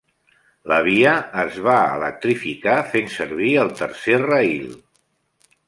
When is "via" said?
0.87-1.11